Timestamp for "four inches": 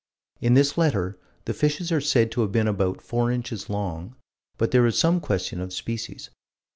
3.03-3.69